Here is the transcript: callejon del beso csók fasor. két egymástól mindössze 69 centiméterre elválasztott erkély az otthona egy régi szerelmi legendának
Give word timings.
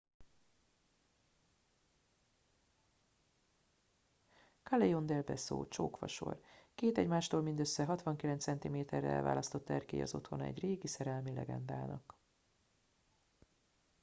callejon 4.63 5.05
del 5.05 5.21
beso 5.23 5.67
csók 5.67 5.97
fasor. 5.97 6.39
két 6.75 6.97
egymástól 6.97 7.41
mindössze 7.41 7.85
69 7.85 8.43
centiméterre 8.43 9.07
elválasztott 9.09 9.69
erkély 9.69 10.01
az 10.01 10.15
otthona 10.15 10.43
egy 10.43 10.59
régi 10.59 10.87
szerelmi 10.87 11.33
legendának 11.33 12.17